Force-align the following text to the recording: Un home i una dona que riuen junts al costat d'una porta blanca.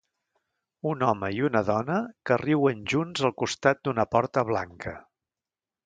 Un 0.91 1.03
home 1.07 1.29
i 1.39 1.43
una 1.49 1.61
dona 1.67 1.99
que 2.29 2.39
riuen 2.45 2.81
junts 2.95 3.29
al 3.31 3.37
costat 3.45 3.87
d'una 3.89 4.11
porta 4.17 4.49
blanca. 4.55 4.97